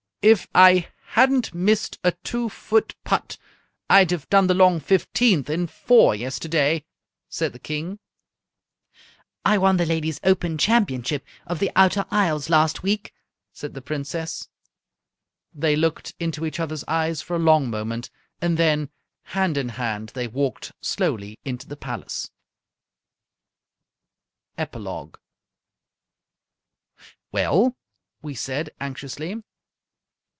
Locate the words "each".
16.45-16.59